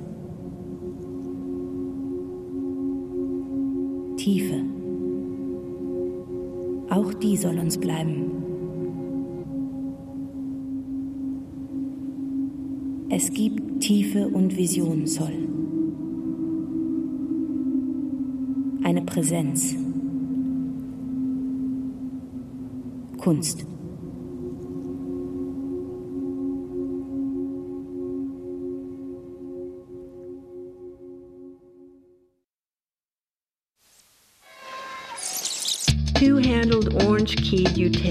[4.17, 4.61] Tiefe.
[6.91, 8.33] Auch die soll uns bleiben.
[13.09, 15.49] Es gibt Tiefe und Vision soll.
[18.83, 19.77] Eine Präsenz.
[23.19, 23.65] Kunst.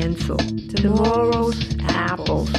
[0.08, 0.38] Utensil,
[0.76, 1.58] tomorrow's
[1.90, 2.50] apples,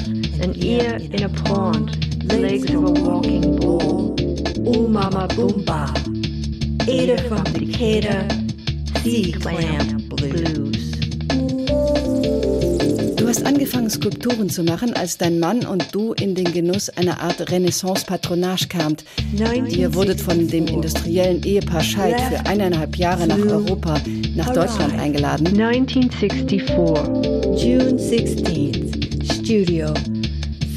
[0.40, 1.88] an ear in a pond,
[2.32, 4.14] legs of a walking bull,
[4.68, 5.88] ooh mama boomba,
[6.88, 8.28] Ada from Decatur,
[9.02, 10.88] sea clam blues.
[13.16, 17.20] Du hast angefangen, Skulpturen zu machen, als dein Mann und du in den Genuss einer
[17.20, 19.04] Art Renaissance-Patronage kamt.
[19.68, 24.00] Ihr wurdet von dem industriellen Ehepaar Scheid für eineinhalb Jahre nach Europa,
[24.38, 25.48] nach Deutschland eingeladen.
[25.48, 29.92] 1964, June 16th, Studio.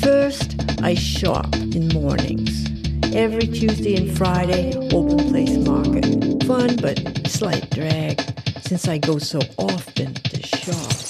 [0.01, 2.65] First, I shop in mornings.
[3.13, 6.43] Every Tuesday and Friday, open place market.
[6.45, 8.19] Fun, but slight drag,
[8.61, 11.00] since I go so often to shop.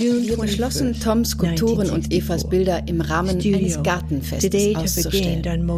[0.00, 5.68] Wir beschlossen, Toms Skulpturen und Evas Bilder im Rahmen eines Gartenfestes auszustellen.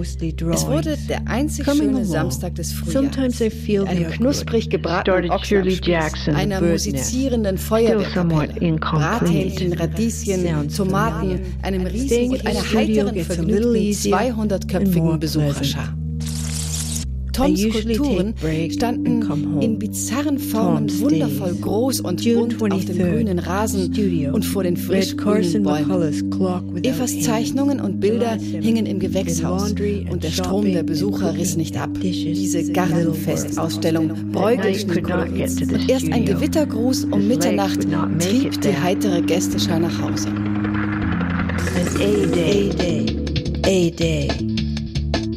[0.53, 7.59] Es wurde der einzig schöne Samstag des Frühjahrs, mit einem knusprig gebratenen Ochsenspieß, einer musizierenden
[7.59, 15.97] Feuerwehrkapelle, Brathähnchen, Radieschen, Tomaten, einem Riesen und einer heiteren, vergnügten 200-köpfigen Besucherschar.
[17.33, 18.35] Toms Skulpturen
[18.71, 23.93] standen in bizarren Formen wundervoll groß und bunt auf dem grünen Rasen
[24.33, 26.85] und vor den frisch grünen Bäumen.
[26.85, 29.71] Evas Zeichnungen und Bilder hingen im Gewächshaus
[30.11, 31.91] und der Strom der Besucher riss nicht ab.
[32.01, 35.51] Diese Gartenfestausstellung Bräugelschnittkolonien.
[35.73, 37.81] Und erst ein Gewittergruß um Mitternacht
[38.19, 40.29] trieb die heitere Gästeschar nach Hause.
[41.99, 42.71] A-Day,
[43.65, 44.52] A-Day.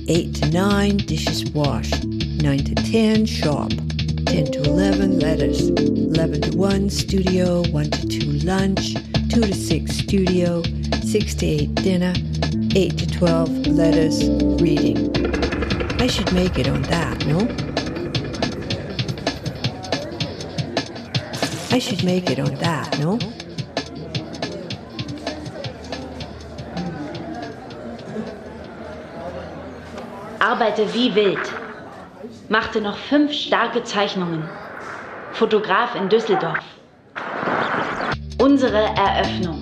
[0.07, 2.05] 8 to 9, dishes washed.
[2.05, 3.69] 9 to 10, shop.
[3.69, 5.69] 10 to 11, letters.
[5.69, 7.63] 11 to 1, studio.
[7.69, 8.93] 1 to 2, lunch.
[9.29, 10.61] 2 to 6, studio.
[10.61, 12.13] 6 6 to 8 dinner,
[12.75, 14.29] 8 to 12 letters,
[14.61, 15.09] reading.
[16.01, 17.39] I should make it on that, no?
[21.71, 23.17] I should make it on that, no?
[30.45, 31.51] Arbeite wie wild.
[32.49, 34.43] Machte noch fünf starke Zeichnungen.
[35.33, 36.63] Fotograf in Düsseldorf.
[38.39, 39.59] Unsere Eröffnung.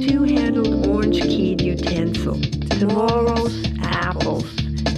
[0.00, 2.40] Two-handled orange-keyed utensil.
[2.80, 4.44] Tomorrow's apples.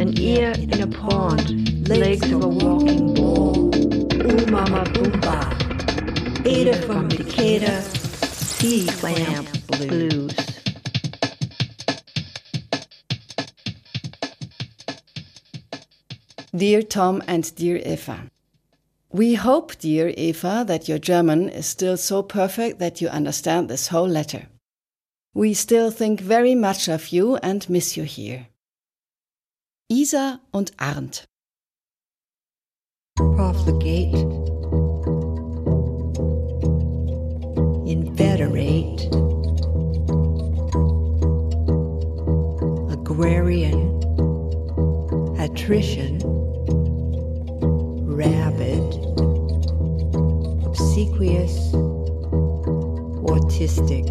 [0.01, 1.87] An ear in a pond.
[1.87, 3.71] Legs of a walking ball.
[4.15, 5.45] Ooh mama boomba.
[6.47, 7.83] Ada from Decatur.
[8.33, 10.44] Sea clamp blues.
[16.57, 18.31] Dear Tom and dear Eva,
[19.13, 23.89] We hope, dear Eva, that your German is still so perfect that you understand this
[23.89, 24.47] whole letter.
[25.35, 28.47] We still think very much of you and miss you here.
[29.89, 31.27] Isa und Arndt.
[33.17, 34.15] Profligate.
[37.85, 39.09] Inveterate.
[42.93, 44.01] Agrarian.
[45.41, 46.34] Attrition.
[48.17, 49.01] Rabid.
[50.65, 51.75] Obsequious.
[53.27, 54.05] Autistic.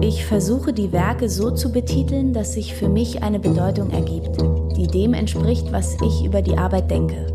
[0.00, 4.36] Ich versuche die Werke so zu betiteln, dass sich für mich eine Bedeutung ergibt,
[4.76, 7.26] die dem entspricht, was ich über die Arbeit denke.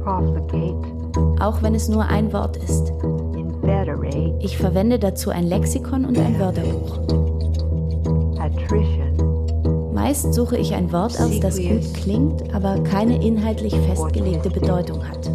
[1.40, 2.92] Auch wenn es nur ein Wort ist.
[4.40, 7.00] Ich verwende dazu ein Lexikon und ein Wörterbuch.
[9.94, 15.35] Meist suche ich ein Wort aus, das gut klingt, aber keine inhaltlich festgelegte Bedeutung hat.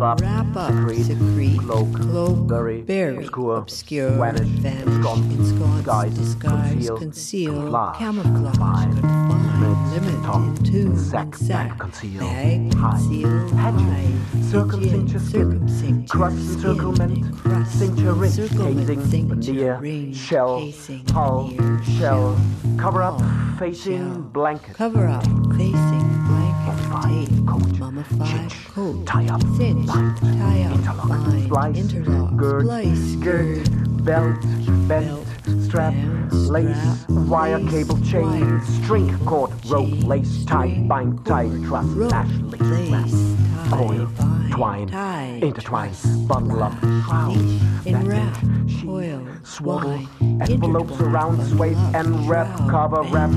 [0.00, 5.30] Wrap up, Wrap up, secrete, secrete, cloak, cloak, bury, bury, obscure, obscure, vanish, vanish, ensconce,
[5.34, 12.20] ensconce, disguise, disguise, conceal, conceal, camouflage, camouflage, confine, confine, limit, limit, entomb, sack, sack, conceal,
[12.20, 16.36] bag, conceal, hedge, circumcincture circumcincture crust.
[16.38, 22.40] Encirclement, crust, cincture casing, veneer, shell, casing, hull, shell, shell,
[22.78, 23.20] cover up,
[23.58, 25.24] facing, blanket, Cover up,
[25.58, 26.39] facing, blanket,
[26.90, 33.14] tape, coat, mummified coat, tie up, bind, tie up, interlock, bind, splice, interlock, gird, splice,
[33.16, 34.40] gird, belt,
[34.88, 35.26] belt,
[35.62, 35.94] strap,
[36.32, 42.28] lace, wire, lace, cable, chain, wire, string, cord, rope, lace, tie, bind, tie, truss, lash,
[42.40, 43.36] lace, lace,
[43.70, 44.08] tie, coil,
[44.50, 45.94] twine, tie, intertwine,
[46.26, 46.74] bundle up,
[47.06, 47.36] shroud,
[47.86, 48.34] enwrap,
[48.84, 50.00] coil, swaddle,
[50.40, 51.78] envelopes around, swathe,
[52.26, 53.30] wrap, cover, wrap,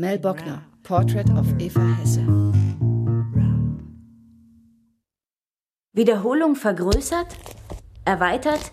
[0.00, 2.24] Mel Bockner, Portrait of Eva Hesse.
[5.92, 7.26] Wiederholung vergrößert,
[8.06, 8.72] erweitert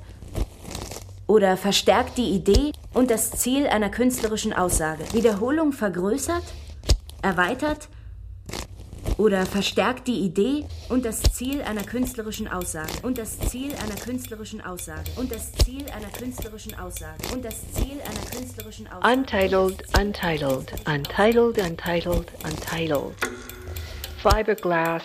[1.28, 5.04] oder verstärkt die Idee und das Ziel einer künstlerischen Aussage.
[5.12, 6.46] Wiederholung vergrößert,
[7.22, 7.90] erweitert
[9.18, 14.62] oder verstärkt die Idee und das Ziel einer künstlerischen Aussage und das Ziel einer künstlerischen
[14.62, 19.14] Aussage und das Ziel einer künstlerischen Aussage und das Ziel einer künstlerischen Aussage.
[19.14, 23.16] Untitled, untitled, untitled, untitled, untitled.
[24.22, 25.04] Fiberglass,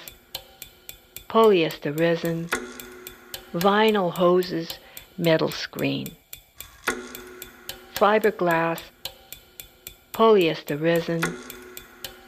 [1.28, 2.48] polyester resin,
[3.53, 4.68] vinyl hoses,
[5.16, 6.11] metal screen.
[7.94, 8.80] Fiberglass,
[10.12, 11.22] polyester resin,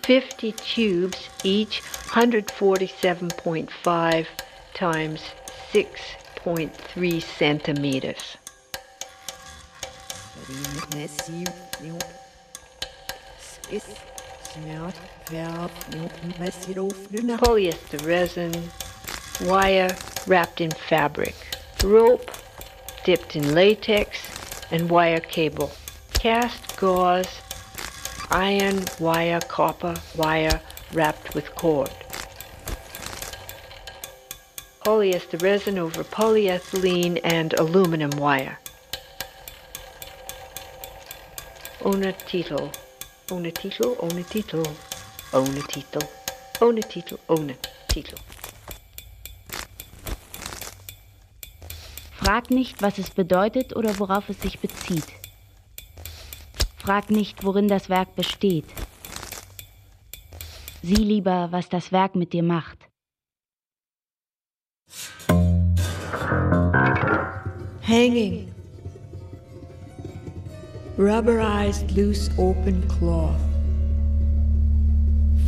[0.05, 4.27] 50 tubes, each 147.5
[4.75, 5.23] times
[5.73, 8.37] 6.3 centimeters.
[17.39, 18.53] Polyester resin,
[19.49, 19.97] wire
[20.27, 21.35] wrapped in fabric,
[21.83, 22.31] rope
[23.05, 24.19] dipped in latex,
[24.71, 25.73] and wire cable,
[26.13, 27.41] cast gauze,
[28.31, 30.61] iron wire, copper wire
[30.93, 31.91] wrapped with cord.
[34.85, 38.59] Polyester resin over polyethylene and aluminum wire.
[41.81, 42.71] Ohne Titel.
[43.31, 44.63] Ohne Titel, ohne Titel.
[45.33, 46.01] Ohne Titel.
[46.61, 47.19] Ohne Titel,
[47.89, 48.17] Titel.
[52.13, 55.24] Frag nicht, was es bedeutet oder worauf es sich bezieht.
[56.85, 58.67] Frag nicht, worin das Werk besteht.
[60.83, 62.77] Sieh lieber, was das Werk mit dir macht.
[67.81, 68.53] Hanging.
[70.99, 73.41] Rubberized loose open cloth.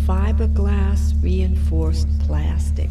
[0.07, 2.89] Fiberglass reinforced plastic.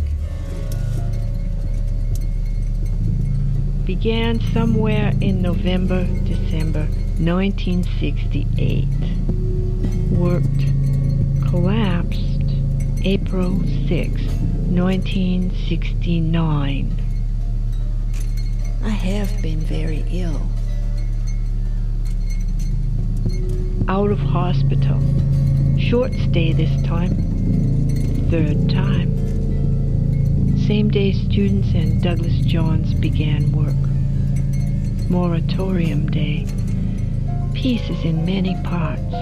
[3.87, 6.87] Began somewhere in November, December
[7.19, 8.87] 1968.
[10.11, 10.65] Worked.
[11.49, 12.43] Collapsed
[13.03, 14.21] April 6,
[14.71, 16.91] 1969.
[18.83, 20.41] I have been very ill.
[23.87, 24.99] Out of hospital.
[25.79, 27.15] Short stay this time.
[28.29, 29.15] Third time.
[30.65, 33.75] Same day students and Douglas Johns began work.
[35.09, 36.47] Moratorium day.
[37.55, 39.15] Pieces in many parts.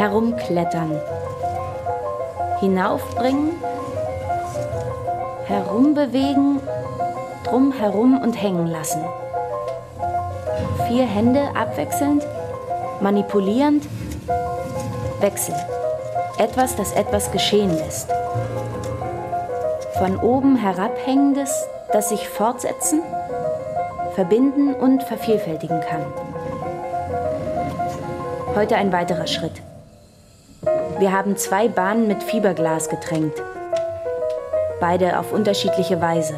[0.00, 0.98] herumklettern,
[2.58, 3.50] hinaufbringen,
[5.44, 6.58] herumbewegen,
[7.44, 9.04] drumherum und hängen lassen.
[10.88, 12.26] Vier Hände abwechselnd,
[13.02, 13.84] manipulierend,
[15.20, 15.58] wechseln.
[16.40, 18.08] Etwas, das etwas geschehen lässt.
[19.98, 23.02] Von oben herabhängendes, das sich fortsetzen,
[24.14, 26.02] verbinden und vervielfältigen kann.
[28.54, 29.60] Heute ein weiterer Schritt.
[30.98, 33.42] Wir haben zwei Bahnen mit Fiberglas getränkt.
[34.80, 36.36] Beide auf unterschiedliche Weise.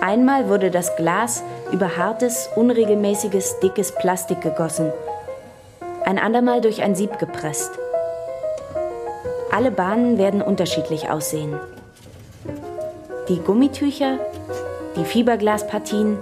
[0.00, 4.92] Einmal wurde das Glas über hartes, unregelmäßiges, dickes Plastik gegossen.
[6.04, 7.78] Ein andermal durch ein Sieb gepresst.
[9.52, 11.60] Alle Bahnen werden unterschiedlich aussehen.
[13.28, 14.18] Die Gummitücher,
[14.96, 16.16] die Fiberglaspartien,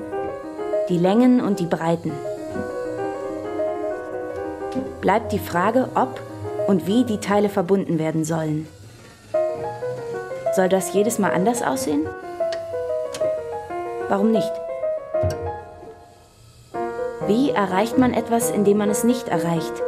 [0.89, 2.11] die Längen und die Breiten.
[5.01, 6.21] Bleibt die Frage, ob
[6.67, 8.67] und wie die Teile verbunden werden sollen.
[10.57, 12.09] Soll das jedes Mal anders aussehen?
[14.09, 14.53] Warum nicht?
[17.29, 19.83] Wie erreicht man etwas, indem man es nicht erreicht?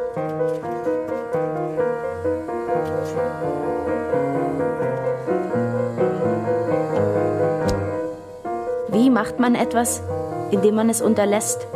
[9.12, 10.02] Macht man etwas,
[10.50, 11.66] indem man es unterlässt?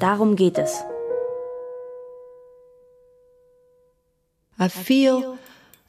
[0.00, 0.82] Darum geht es.
[4.58, 5.38] I feel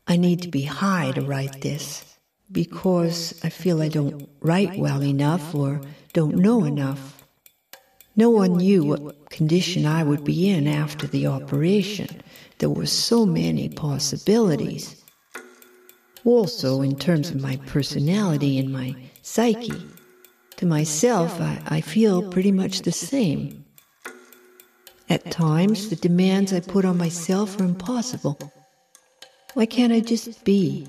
[0.07, 2.03] I need to be high to write this
[2.51, 5.81] because I feel I don't write well enough or
[6.13, 7.23] don't know enough.
[8.15, 12.07] No one knew what condition I would be in after the operation.
[12.57, 15.03] There were so many possibilities.
[16.25, 19.73] Also, in terms of my personality and my psyche,
[20.57, 23.63] to myself, I, I feel pretty much the same.
[25.09, 28.37] At times, the demands I put on myself are impossible.
[29.53, 30.87] Why can't I just be?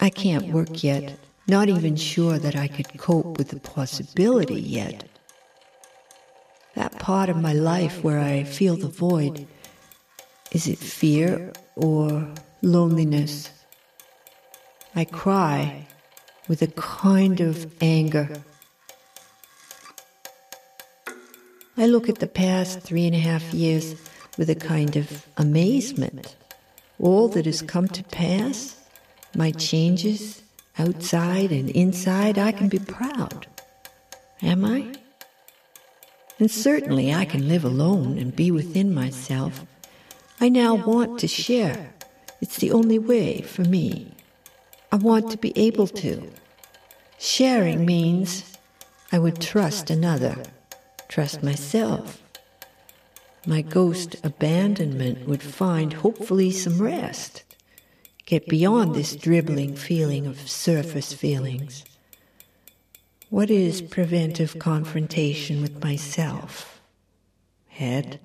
[0.00, 1.16] I can't work yet,
[1.46, 5.08] not even sure that I could cope with the possibility yet.
[6.74, 9.46] That part of my life where I feel the void,
[10.50, 12.28] is it fear or
[12.62, 13.50] loneliness?
[14.94, 15.86] I cry
[16.48, 18.28] with a kind of anger.
[21.76, 23.94] I look at the past three and a half years
[24.38, 26.36] with a kind of amazement.
[26.98, 28.78] All that has come to pass,
[29.34, 30.42] my changes,
[30.78, 33.46] outside and inside, I can be proud.
[34.42, 34.92] Am I?
[36.38, 39.64] And certainly I can live alone and be within myself.
[40.40, 41.91] I now want to share.
[42.42, 44.12] It's the only way for me.
[44.92, 46.30] I want to be able to.
[47.18, 48.58] Sharing means
[49.10, 50.42] I would trust another,
[51.08, 52.22] trust myself,
[53.46, 57.42] my ghost abandonment would find hopefully some rest.
[58.24, 61.84] Get beyond this dribbling feeling of surface feelings.
[63.30, 66.80] What is preventive confrontation with myself?
[67.66, 68.20] Head?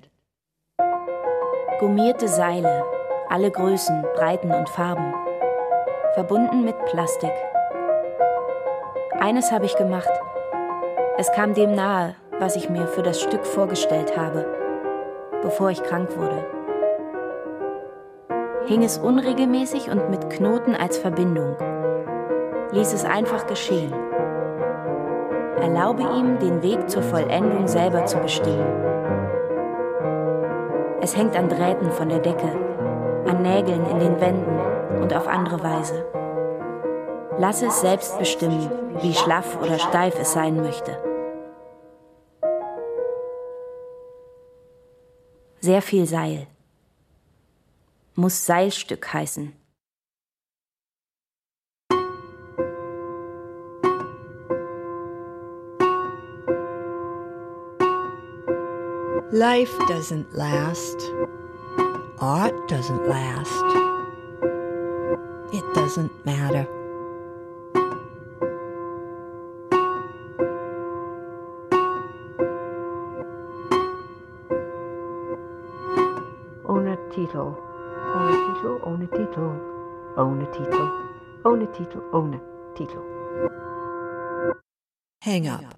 [1.80, 2.97] Gummierte Seile,
[3.28, 5.12] alle Größen, Breiten und Farben,
[6.14, 7.32] verbunden mit Plastik.
[9.20, 10.10] Eines habe ich gemacht.
[11.16, 14.58] Es kam dem nahe, was ich mir für das Stück vorgestellt habe
[15.42, 16.44] bevor ich krank wurde.
[18.66, 21.56] Hing es unregelmäßig und mit Knoten als Verbindung.
[22.72, 23.92] Ließ es einfach geschehen.
[25.60, 28.66] Erlaube ihm, den Weg zur Vollendung selber zu bestimmen.
[31.00, 32.50] Es hängt an Drähten von der Decke,
[33.28, 36.06] an Nägeln in den Wänden und auf andere Weise.
[37.38, 38.70] Lass es selbst bestimmen,
[39.00, 41.00] wie schlaff oder steif es sein möchte.
[45.60, 46.46] Sehr viel Seil.
[48.14, 49.52] Muss Seilstück heißen.
[59.30, 61.12] Life doesn't last.
[62.20, 63.62] Art doesn't last.
[65.54, 66.66] It doesn't matter.
[76.66, 77.54] Ohne Titel.
[78.16, 79.60] Ohne Titel, ohne Titel.
[80.16, 80.90] Ohne Titel.
[81.44, 82.40] Ohne Titel, ohne
[82.74, 83.02] Titel.
[85.22, 85.77] Hang up.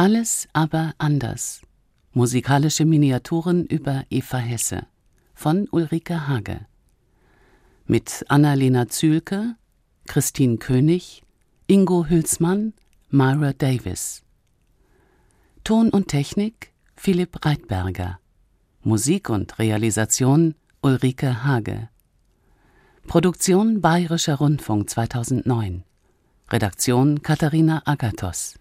[0.00, 1.60] Alles aber anders.
[2.14, 4.86] Musikalische Miniaturen über Eva Hesse
[5.34, 6.60] von Ulrike Hage.
[7.84, 9.56] Mit Annalena Zühlke,
[10.06, 11.22] Christine König,
[11.66, 12.72] Ingo Hülsmann,
[13.10, 14.22] Myra Davis.
[15.64, 18.20] Ton und Technik Philipp Reitberger.
[18.82, 21.90] Musik und Realisation Ulrike Hage.
[23.06, 25.84] Produktion Bayerischer Rundfunk 2009.
[26.48, 28.59] Redaktion Katharina Agathos.